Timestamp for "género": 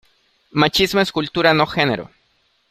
1.67-2.09